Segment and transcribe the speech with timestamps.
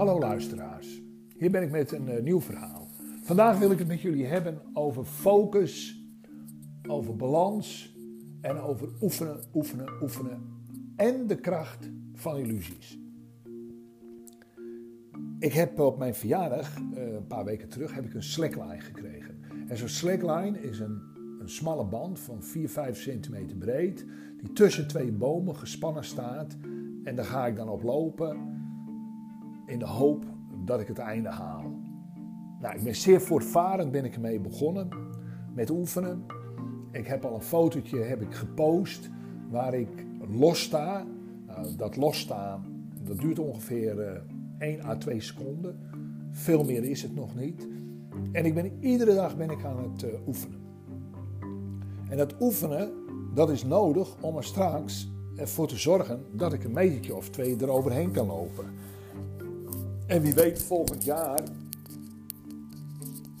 [0.00, 1.02] Hallo luisteraars,
[1.36, 2.88] hier ben ik met een uh, nieuw verhaal.
[3.22, 6.04] Vandaag wil ik het met jullie hebben over focus,
[6.88, 7.96] over balans
[8.40, 10.40] en over oefenen, oefenen, oefenen
[10.96, 12.98] en de kracht van illusies.
[15.38, 19.38] Ik heb op mijn verjaardag, uh, een paar weken terug, heb ik een slackline gekregen.
[19.68, 21.00] En zo'n slackline is een,
[21.40, 24.06] een smalle band van 4, 5 centimeter breed,
[24.38, 26.56] die tussen twee bomen gespannen staat.
[27.04, 28.59] En daar ga ik dan op lopen
[29.70, 30.24] in de hoop
[30.64, 31.62] dat ik het einde haal.
[32.60, 34.88] Nou, ik ben zeer voortvarend ben ik ermee begonnen
[35.54, 36.24] met oefenen.
[36.92, 39.10] Ik heb al een fotootje heb ik gepost
[39.50, 41.06] waar ik los sta.
[41.46, 42.70] Nou, dat losstaan
[43.04, 44.22] dat duurt ongeveer uh, eh,
[44.58, 45.80] 1 à 2 seconden.
[46.30, 47.68] Veel meer is het nog niet.
[48.32, 50.60] En ik ben, iedere dag ben ik aan het uh, oefenen.
[52.08, 52.92] En dat oefenen,
[53.34, 57.56] dat is nodig om er straks ervoor te zorgen dat ik een metertje of twee
[57.60, 58.64] eroverheen kan lopen.
[60.10, 61.40] En wie weet volgend jaar.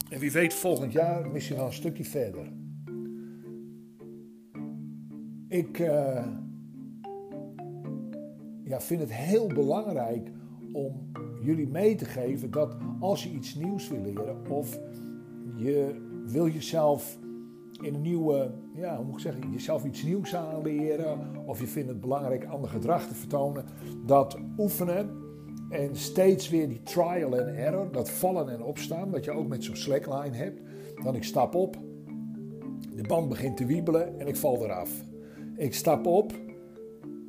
[0.08, 2.52] En wie weet volgend jaar misschien wel een stukje verder.
[5.48, 6.26] Ik uh,
[8.64, 10.30] ja, vind het heel belangrijk
[10.72, 11.10] om
[11.42, 14.78] jullie mee te geven dat als je iets nieuws wil leren of
[15.56, 15.94] je
[16.26, 17.18] wil jezelf
[17.80, 21.88] in een nieuwe, ja, hoe moet ik zeggen, jezelf iets nieuws aanleren of je vindt
[21.88, 23.64] het belangrijk ander gedrag te vertonen,
[24.06, 25.19] dat oefenen
[25.70, 29.64] en steeds weer die trial and error, dat vallen en opstaan, wat je ook met
[29.64, 30.60] zo'n slackline hebt.
[31.02, 31.76] Dan ik stap op,
[32.94, 34.90] de band begint te wiebelen en ik val eraf.
[35.56, 36.32] Ik stap op,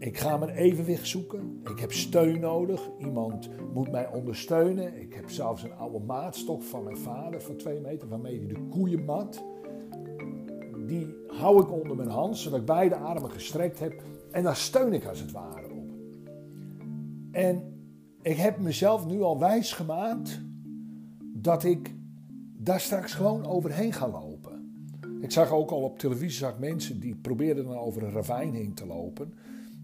[0.02, 1.62] ik ga mijn evenwicht zoeken.
[1.72, 2.90] Ik heb steun nodig.
[2.98, 5.02] Iemand moet mij ondersteunen.
[5.02, 8.68] Ik heb zelfs een oude maatstok van mijn vader van twee meter, waarmee hij de
[8.70, 9.44] koeien mat.
[10.88, 14.04] Die hou ik onder mijn hand, zodat ik beide armen gestrekt heb.
[14.32, 15.92] En daar steun ik als het ware op.
[17.32, 17.71] En
[18.22, 20.42] ik heb mezelf nu al wijs gemaakt
[21.34, 21.94] dat ik
[22.58, 24.52] daar straks gewoon overheen ga lopen.
[25.22, 28.74] Ik zag ook al op televisie zag mensen die probeerden dan over een ravijn heen
[28.74, 29.34] te lopen.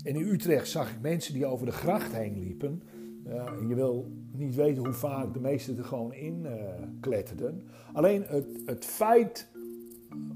[0.03, 2.83] En in Utrecht zag ik mensen die over de gracht heen liepen.
[3.27, 6.51] Uh, je wil niet weten hoe vaak de meesten er gewoon in uh,
[6.99, 7.61] kletterden.
[7.93, 9.47] Alleen het, het feit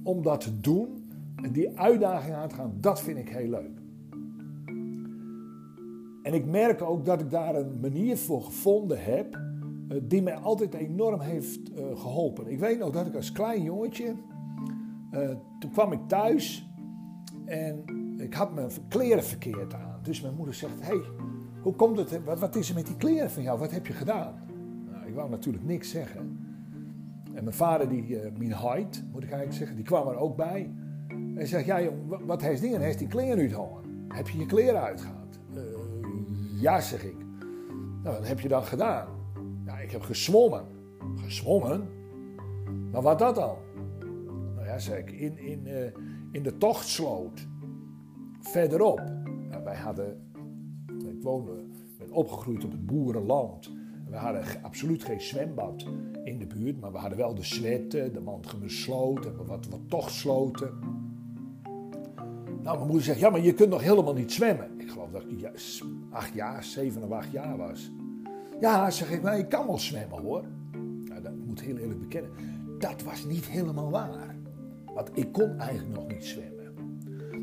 [0.03, 3.80] om dat te doen en die uitdaging aan te gaan, dat vind ik heel leuk.
[6.23, 10.35] En ik merk ook dat ik daar een manier voor gevonden heb uh, die mij
[10.35, 12.47] altijd enorm heeft uh, geholpen.
[12.47, 14.15] Ik weet nog dat ik als klein jongetje,
[15.11, 16.69] uh, toen kwam ik thuis
[17.45, 17.83] en
[18.17, 19.99] ik had mijn kleren verkeerd aan.
[20.01, 21.01] Dus mijn moeder zegt, hey,
[21.61, 24.33] hoe komt het, wat, is er met die kleren van jou, wat heb je gedaan?
[24.91, 26.39] Nou, ik wou natuurlijk niks zeggen.
[27.33, 30.71] En mijn vader, die, mijn height, moet ik eigenlijk zeggen, die kwam er ook bij.
[31.35, 34.07] En zegt, ja jong, wat heeft dingen, heeft die kleren uitgehangen?
[34.07, 35.20] Heb je je kleren uitgehaald?
[36.61, 37.15] Ja, zeg ik.
[38.03, 39.07] Nou, wat heb je dan gedaan?
[39.65, 40.65] Ja, ik heb gezwommen.
[41.15, 41.87] Gezwommen?
[42.91, 43.57] Maar wat dat dan?
[44.55, 45.85] Nou ja, zeg ik, in, in, uh,
[46.31, 47.47] in de tochtsloot.
[48.39, 49.01] Verderop.
[49.49, 50.31] Nou, wij hadden,
[50.87, 51.63] ik woonde,
[51.97, 53.71] ben opgegroeid op het boerenland.
[54.09, 55.85] We hadden absoluut geen zwembad
[56.23, 61.00] in de buurt, maar we hadden wel de Zwetten, de Mantgemersloot en wat, wat tochtsloten.
[62.63, 64.79] Nou, mijn moeder zegt, ja, maar je kunt nog helemaal niet zwemmen.
[64.79, 65.51] Ik geloof dat ik
[66.09, 67.91] acht jaar, zeven of acht jaar was.
[68.59, 70.43] Ja, zeg ik, maar ik kan wel zwemmen hoor.
[71.03, 72.31] Nou, dat moet heel eerlijk bekennen.
[72.79, 74.35] Dat was niet helemaal waar.
[74.93, 76.73] Want ik kon eigenlijk nog niet zwemmen.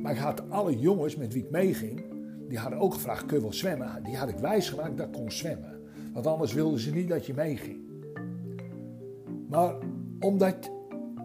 [0.02, 2.02] Maar ik had alle jongens met wie ik meeging,
[2.48, 4.02] die hadden ook gevraagd, kun je wel zwemmen?
[4.02, 5.80] Die had ik wijsgemaakt dat ik kon zwemmen.
[6.12, 7.78] Want anders wilden ze niet dat je meeging.
[9.48, 9.74] Maar
[10.20, 10.70] omdat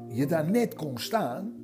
[0.08, 1.63] je daar net kon staan,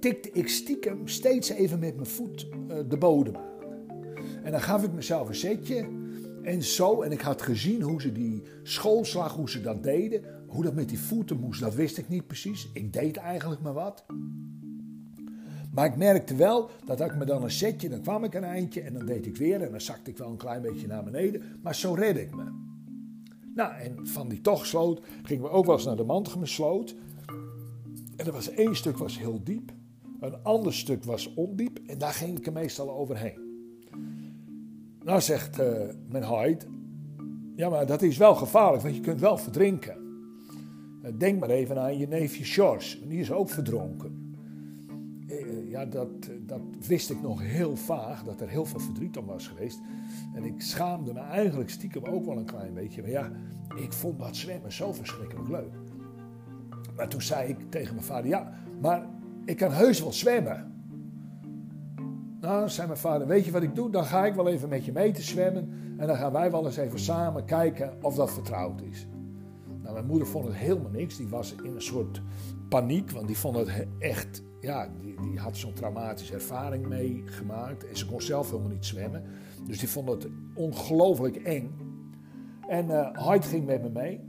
[0.00, 3.48] tikte ik stiekem steeds even met mijn voet uh, de bodem aan.
[4.42, 5.88] En dan gaf ik mezelf een zetje.
[6.42, 10.22] En zo, en ik had gezien hoe ze die schoolslag, hoe ze dat deden.
[10.46, 12.68] Hoe dat met die voeten moest, dat wist ik niet precies.
[12.72, 14.04] Ik deed eigenlijk maar wat.
[15.72, 18.80] Maar ik merkte wel dat ik me dan een zetje, dan kwam ik een eindje
[18.80, 19.62] en dan deed ik weer.
[19.62, 21.42] En dan zakte ik wel een klein beetje naar beneden.
[21.62, 22.44] Maar zo redde ik me.
[23.54, 26.94] Nou, en van die togsloot gingen we ook wel eens naar de Mantgemesloot.
[28.16, 29.72] En er was één stuk was heel diep.
[30.20, 31.78] Een ander stuk was ondiep.
[31.86, 33.46] En daar ging ik er meestal overheen.
[35.04, 35.66] Nou zegt uh,
[36.08, 36.64] mijn Hyde,
[37.56, 39.96] ja maar dat is wel gevaarlijk, want je kunt wel verdrinken.
[41.02, 44.36] Uh, denk maar even aan je neefje George, die is ook verdronken.
[45.26, 46.08] Uh, ja, dat,
[46.46, 49.80] dat wist ik nog heel vaag, dat er heel veel verdriet om was geweest.
[50.34, 53.00] En ik schaamde me eigenlijk stiekem ook wel een klein beetje.
[53.02, 53.32] Maar ja,
[53.76, 55.72] ik vond dat zwemmen zo verschrikkelijk leuk.
[56.96, 59.06] Maar toen zei ik tegen mijn vader, ja, maar
[59.48, 60.72] ik kan heus wel zwemmen.
[62.40, 63.90] Nou, zei mijn vader, weet je wat ik doe?
[63.90, 65.94] Dan ga ik wel even met je mee te zwemmen.
[65.96, 69.06] En dan gaan wij wel eens even samen kijken of dat vertrouwd is.
[69.82, 71.16] Nou, mijn moeder vond het helemaal niks.
[71.16, 72.22] Die was in een soort
[72.68, 74.42] paniek, want die vond het echt...
[74.60, 77.88] Ja, die, die had zo'n traumatische ervaring meegemaakt.
[77.88, 79.24] En ze kon zelf helemaal niet zwemmen.
[79.66, 81.70] Dus die vond het ongelooflijk eng.
[82.68, 84.27] En uh, ging met me mee.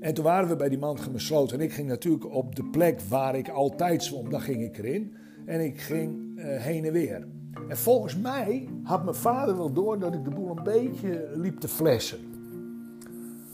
[0.00, 1.58] En toen waren we bij die man besloten.
[1.58, 5.14] En ik ging natuurlijk op de plek waar ik altijd zwom, daar ging ik erin.
[5.46, 7.26] En ik ging uh, heen en weer.
[7.68, 11.60] En volgens mij had mijn vader wel door dat ik de boel een beetje liep
[11.60, 12.18] te flessen.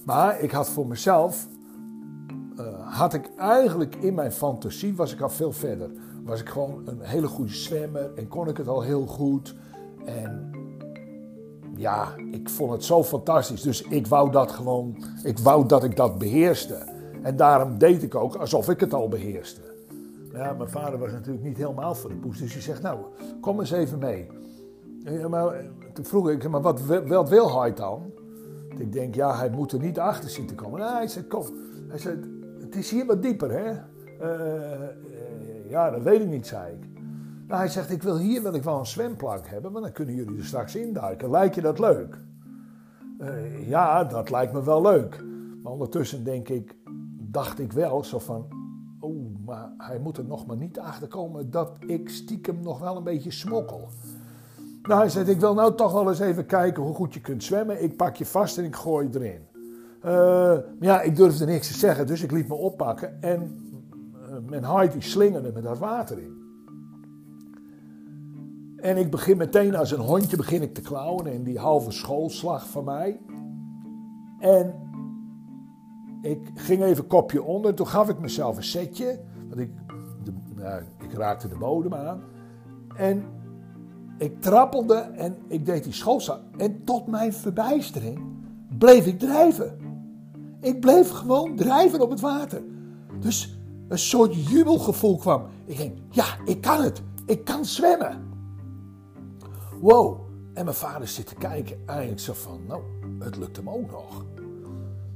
[0.04, 1.48] Maar ik had voor mezelf,
[2.58, 5.90] uh, had ik eigenlijk in mijn fantasie, was ik al veel verder.
[6.24, 9.54] Was ik gewoon een hele goede zwemmer en kon ik het al heel goed.
[10.04, 10.50] En
[11.76, 13.62] ja, ik vond het zo fantastisch.
[13.62, 16.74] Dus ik wou dat gewoon, ik wou dat ik dat beheerste.
[17.22, 19.60] En daarom deed ik ook alsof ik het al beheerste.
[20.32, 22.38] Ja, mijn vader was natuurlijk niet helemaal voor de poes.
[22.38, 22.98] Dus hij zegt, nou,
[23.40, 24.26] kom eens even mee.
[25.04, 26.80] Ja, maar, toen vroeg ik, maar wat,
[27.28, 28.12] wil hij dan?
[28.78, 30.80] Ik denk, ja, hij moet er niet achter zien te komen.
[30.80, 31.44] Nou, hij zei, kom.
[31.88, 32.20] Hij zei,
[32.60, 33.72] het is hier wat dieper, hè?
[34.22, 34.88] Uh,
[35.68, 36.95] ja, dat weet ik niet, zei ik.
[37.48, 40.38] Hij zegt, ik wil hier wil ik wel een zwemplank hebben, want dan kunnen jullie
[40.38, 41.30] er straks induiken.
[41.30, 42.18] Lijkt je dat leuk?
[43.20, 45.24] Uh, ja, dat lijkt me wel leuk.
[45.62, 46.76] Maar ondertussen denk ik,
[47.18, 48.46] dacht ik wel zo van,
[49.00, 52.96] oh, maar hij moet er nog maar niet achter komen dat ik stiekem nog wel
[52.96, 53.88] een beetje smokkel.
[54.82, 57.44] Nou, hij zegt, ik wil nou toch wel eens even kijken hoe goed je kunt
[57.44, 57.82] zwemmen.
[57.82, 59.46] Ik pak je vast en ik gooi je erin.
[60.04, 63.22] Uh, ja, ik durfde niks te zeggen, dus ik liet me oppakken.
[63.22, 63.40] En
[64.14, 66.45] uh, mijn huid die slingerde met dat water in.
[68.86, 72.68] En ik begin meteen als een hondje begin ik te klauwen in die halve schoolslag
[72.68, 73.20] van mij.
[74.38, 74.74] En
[76.22, 77.74] ik ging even kopje onder.
[77.74, 79.20] Toen gaf ik mezelf een setje.
[79.48, 79.70] Want ik,
[80.24, 82.22] de, nou, ik raakte de bodem aan.
[82.96, 83.24] En
[84.18, 86.40] ik trappelde en ik deed die schoolslag.
[86.56, 88.20] En tot mijn verbijstering
[88.78, 89.78] bleef ik drijven.
[90.60, 92.62] Ik bleef gewoon drijven op het water.
[93.20, 95.42] Dus een soort jubelgevoel kwam.
[95.64, 97.02] Ik denk, ja, ik kan het.
[97.26, 98.25] Ik kan zwemmen.
[99.80, 100.20] Wow.
[100.54, 101.76] En mijn vader zit te kijken.
[101.86, 102.82] Eigenlijk zo van, nou,
[103.18, 104.24] het lukt hem ook nog.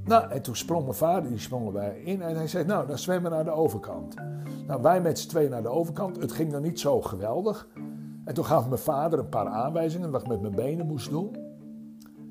[0.04, 2.22] Nou, en toen sprong mijn vader, die sprong erbij in.
[2.22, 4.14] En hij zei, nou, dan zwemmen we naar de overkant.
[4.66, 6.16] Nou, wij met z'n twee naar de overkant.
[6.16, 7.68] Het ging dan niet zo geweldig.
[8.24, 11.36] En toen gaf mijn vader een paar aanwijzingen wat ik met mijn benen moest doen.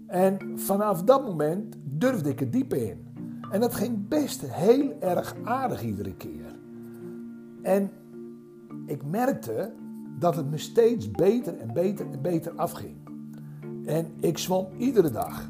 [0.08, 3.08] En vanaf dat moment durfde ik het diepe in.
[3.52, 6.56] En dat ging best heel erg aardig iedere keer.
[7.62, 7.92] En
[8.86, 9.72] ik merkte
[10.19, 12.95] dat het me steeds beter en beter en beter afging.
[13.86, 15.50] En ik zwom iedere dag.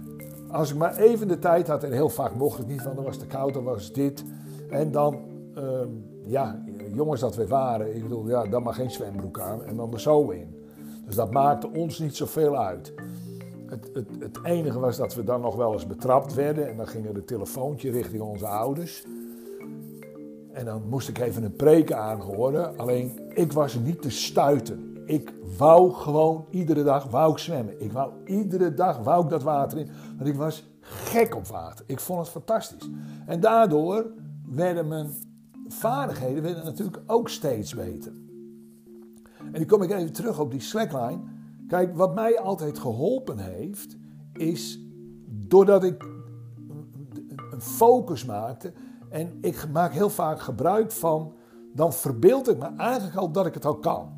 [0.52, 3.06] Als ik maar even de tijd had, en heel vaak mocht het niet, want dan
[3.06, 4.24] was te koud, dan was dit.
[4.70, 5.18] En dan,
[5.58, 5.64] uh,
[6.26, 6.64] ja,
[6.94, 10.00] jongens dat we waren, ik bedoel, ja, dan maar geen zwembroek aan en dan er
[10.00, 10.56] zo in.
[11.06, 12.94] Dus dat maakte ons niet zoveel uit.
[13.66, 16.88] Het, het, het enige was dat we dan nog wel eens betrapt werden en dan
[16.88, 19.06] ging er een telefoontje richting onze ouders.
[20.60, 22.78] En dan moest ik even een preek aanhoren.
[22.78, 25.04] Alleen ik was niet te stuiten.
[25.06, 27.82] Ik wou gewoon iedere dag wou ik zwemmen.
[27.82, 29.90] Ik wou iedere dag wou ik dat water in.
[30.18, 31.86] Want ik was gek op water.
[31.88, 32.90] Ik vond het fantastisch.
[33.26, 34.06] En daardoor
[34.50, 35.10] werden mijn
[35.68, 38.12] vaardigheden werden natuurlijk ook steeds beter.
[39.38, 41.20] En dan kom ik even terug op die slackline.
[41.68, 43.98] Kijk, wat mij altijd geholpen heeft,
[44.34, 44.80] is
[45.28, 46.04] doordat ik
[47.52, 48.74] een focus maakte
[49.10, 51.34] en ik maak heel vaak gebruik van,
[51.74, 54.18] dan verbeeld ik me eigenlijk al dat ik het al kan.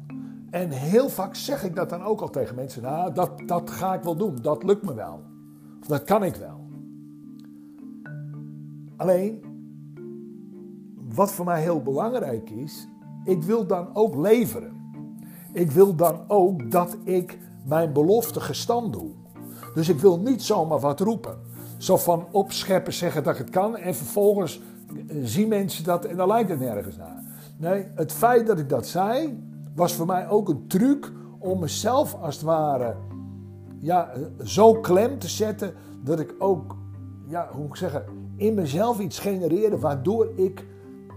[0.50, 2.81] En heel vaak zeg ik dat dan ook al tegen mensen.
[2.81, 5.19] Nou, dat, dat ga ik wel doen, dat lukt me wel.
[5.81, 6.60] Of dat kan ik wel.
[8.98, 9.41] Alleen,
[11.13, 12.88] wat voor mij heel belangrijk is,
[13.24, 14.79] ik wil dan ook leveren.
[15.53, 19.12] Ik wil dan ook dat ik mijn belofte gestand doe.
[19.74, 21.39] Dus ik wil niet zomaar wat roepen.
[21.77, 24.62] Zo van opscheppen zeggen dat ik het kan en vervolgens
[25.24, 27.24] zien mensen dat en dan lijkt het nergens naar.
[27.57, 29.43] Nee, het feit dat ik dat zei,
[29.75, 32.95] was voor mij ook een truc om mezelf als het ware
[33.79, 34.12] ja,
[34.43, 36.75] zo klem te zetten dat ik ook,
[37.27, 38.05] ja, hoe moet ik zeggen,
[38.36, 40.65] in mezelf iets genereerde waardoor ik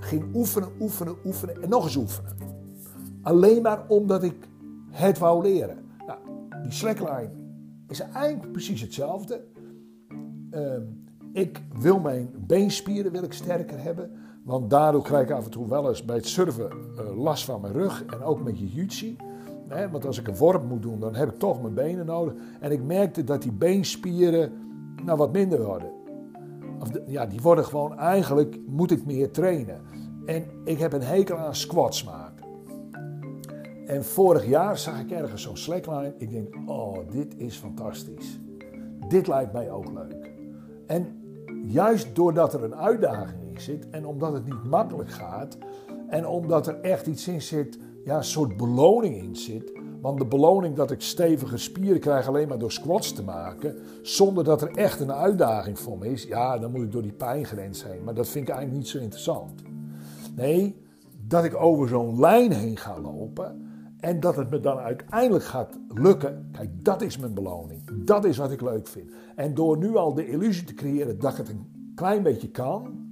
[0.00, 2.32] ging oefenen, oefenen, oefenen en nog eens oefenen.
[3.22, 4.48] Alleen maar omdat ik
[4.90, 5.78] het wou leren.
[6.06, 6.18] Nou,
[6.62, 7.30] die slackline
[7.88, 9.44] is eigenlijk precies hetzelfde.
[10.50, 10.60] Uh,
[11.34, 14.10] ik wil mijn beenspieren wil ik sterker hebben.
[14.42, 17.60] Want daardoor krijg ik af en toe wel eens bij het surfen uh, last van
[17.60, 18.04] mijn rug.
[18.04, 19.16] En ook met je jutsi.
[19.90, 22.34] Want als ik een worp moet doen, dan heb ik toch mijn benen nodig.
[22.60, 24.52] En ik merkte dat die beenspieren
[25.04, 25.90] nou wat minder worden.
[26.80, 29.80] Of ja, die worden gewoon eigenlijk, moet ik meer trainen.
[30.26, 32.46] En ik heb een hekel aan squats maken.
[33.86, 36.14] En vorig jaar zag ik ergens zo'n slackline.
[36.18, 38.40] Ik denk, oh, dit is fantastisch.
[39.08, 40.32] Dit lijkt mij ook leuk.
[40.86, 41.23] En
[41.66, 45.58] juist doordat er een uitdaging in zit en omdat het niet makkelijk gaat
[46.08, 49.72] en omdat er echt iets in zit, ja, een soort beloning in zit.
[50.00, 54.44] Want de beloning dat ik stevige spieren krijg alleen maar door squats te maken, zonder
[54.44, 57.84] dat er echt een uitdaging voor me is, ja, dan moet ik door die pijngrens
[57.84, 58.04] heen.
[58.04, 59.62] Maar dat vind ik eigenlijk niet zo interessant.
[60.36, 60.82] Nee,
[61.26, 63.64] dat ik over zo'n lijn heen ga lopen
[64.04, 66.48] en dat het me dan uiteindelijk gaat lukken.
[66.52, 68.04] Kijk, dat is mijn beloning.
[68.04, 69.10] Dat is wat ik leuk vind.
[69.36, 73.08] En door nu al de illusie te creëren dat ik het een klein beetje kan,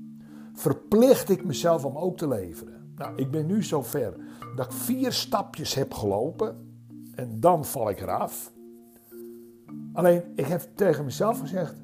[0.52, 2.92] verplicht ik mezelf om ook te leveren.
[2.96, 4.16] Nou, ik ben nu zover
[4.56, 6.56] dat ik vier stapjes heb gelopen
[7.14, 8.52] en dan val ik eraf.
[9.92, 11.74] Alleen, ik heb tegen mezelf gezegd,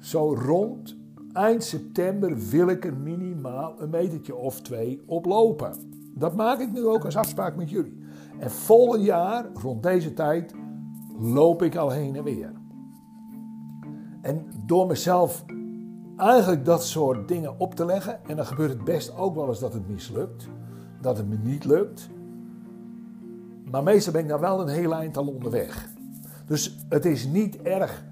[0.00, 0.96] zo rond
[1.32, 5.99] eind september wil ik er minimaal een metertje of twee op lopen.
[6.14, 7.98] Dat maak ik nu ook als afspraak met jullie.
[8.38, 10.54] En volgend jaar, rond deze tijd,
[11.18, 12.52] loop ik al heen en weer.
[14.20, 15.44] En door mezelf
[16.16, 19.60] eigenlijk dat soort dingen op te leggen, en dan gebeurt het best ook wel eens
[19.60, 20.48] dat het mislukt,
[21.00, 22.08] dat het me niet lukt.
[23.70, 25.88] Maar meestal ben ik nou wel een heel eind al onderweg.
[26.46, 28.04] Dus het is niet erg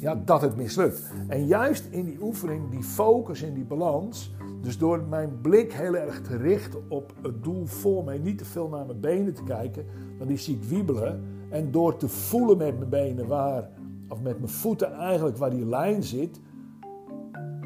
[0.00, 1.02] ja, dat het mislukt.
[1.28, 5.96] En juist in die oefening, die focus en die balans, dus door mijn blik heel
[5.96, 9.42] erg te richten op het doel voor mij, niet te veel naar mijn benen te
[9.42, 9.84] kijken,
[10.16, 11.22] want die zie ik wiebelen.
[11.50, 13.70] En door te voelen met mijn benen waar,
[14.08, 16.40] of met mijn voeten eigenlijk waar die lijn zit,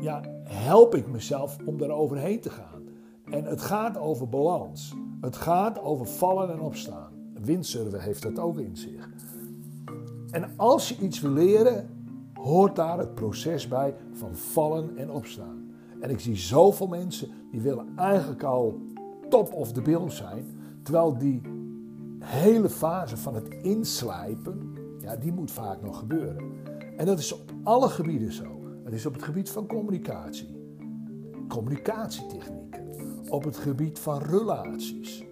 [0.01, 2.83] ja, help ik mezelf om daar overheen te gaan.
[3.25, 4.95] En het gaat over balans.
[5.21, 7.13] Het gaat over vallen en opstaan.
[7.43, 9.09] Windsurfen heeft dat ook in zich.
[10.31, 11.89] En als je iets wil leren,
[12.35, 15.71] hoort daar het proces bij van vallen en opstaan.
[16.01, 18.81] En ik zie zoveel mensen die willen eigenlijk al
[19.29, 20.45] top of the bill zijn,
[20.83, 21.41] terwijl die
[22.19, 26.53] hele fase van het inslijpen, ja, die moet vaak nog gebeuren.
[26.97, 28.45] En dat is op alle gebieden zo.
[28.85, 30.49] Het is op het gebied van communicatie,
[31.49, 32.89] communicatietechnieken,
[33.29, 35.25] op het gebied van relaties.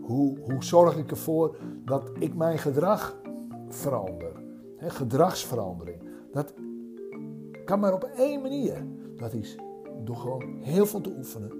[0.00, 3.16] Hoe, hoe zorg ik ervoor dat ik mijn gedrag
[3.68, 4.39] verander?
[4.80, 6.02] Gedragsverandering.
[6.32, 6.54] Dat
[7.64, 8.86] kan maar op één manier.
[9.16, 9.56] Dat is
[10.04, 11.50] door gewoon heel veel te oefenen,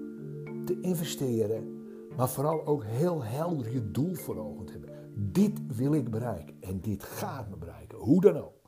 [0.65, 1.83] te investeren,
[2.17, 4.91] maar vooral ook heel helder je doel voor ogen te hebben.
[5.33, 8.59] Dit wil ik bereiken en dit gaat me bereiken, hoe dan ook.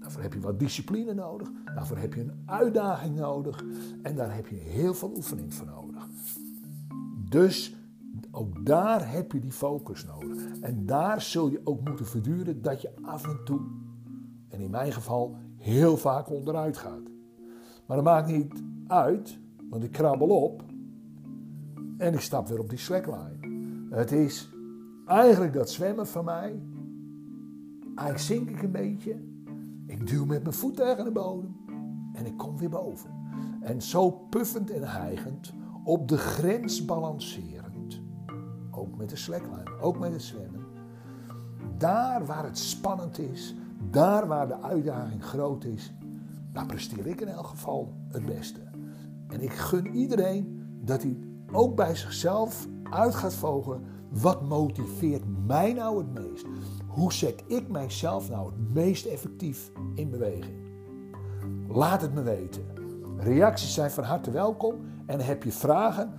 [0.00, 3.64] Daarvoor heb je wat discipline nodig, daarvoor heb je een uitdaging nodig
[4.02, 6.08] en daar heb je heel veel oefening voor nodig.
[7.28, 7.74] Dus
[8.64, 10.60] daar heb je die focus nodig.
[10.60, 13.60] En daar zul je ook moeten verduren dat je af en toe,
[14.48, 17.08] en in mijn geval heel vaak onderuit gaat.
[17.86, 19.38] Maar dat maakt niet uit,
[19.70, 20.62] want ik krabbel op
[21.98, 23.38] en ik stap weer op die slackline.
[23.90, 24.48] Het is
[25.06, 26.62] eigenlijk dat zwemmen van mij.
[27.84, 29.16] Eigenlijk zink ik een beetje.
[29.86, 31.56] Ik duw met mijn voet tegen de bodem
[32.12, 33.10] en ik kom weer boven.
[33.60, 35.52] En zo puffend en hijgend,
[35.84, 37.63] op de grens balancerend.
[38.96, 40.66] Met de slackline, ook met het zwemmen.
[41.78, 43.54] Daar waar het spannend is,
[43.90, 45.92] daar waar de uitdaging groot is,
[46.52, 48.60] daar presteer ik in elk geval het beste.
[49.28, 51.18] En ik gun iedereen dat hij
[51.52, 53.84] ook bij zichzelf uit gaat vogelen.
[54.08, 56.46] Wat motiveert mij nou het meest?
[56.86, 60.64] Hoe zet ik mijzelf nou het meest effectief in beweging?
[61.68, 62.64] Laat het me weten.
[63.16, 64.74] Reacties zijn van harte welkom.
[65.06, 66.12] En heb je vragen,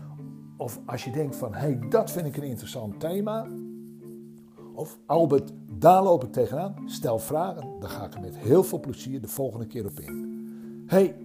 [0.57, 3.47] of als je denkt van hé, hey, dat vind ik een interessant thema.
[4.73, 6.75] Of Albert, daar loop ik tegenaan.
[6.85, 10.33] Stel vragen, dan ga ik er met heel veel plezier de volgende keer op in.
[10.87, 11.15] Hey,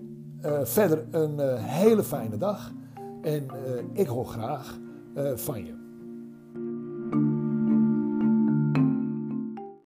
[0.44, 2.72] uh, verder een uh, hele fijne dag.
[3.22, 4.78] En uh, ik hoor graag
[5.34, 5.79] van je.